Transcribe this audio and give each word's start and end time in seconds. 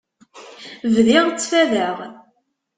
Bdiɣ 0.93 1.25
ttfadeɣ. 1.29 1.97